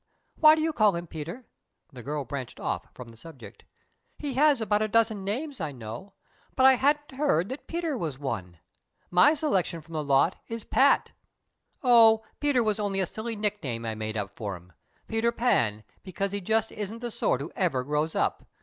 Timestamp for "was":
7.99-8.17, 12.63-12.79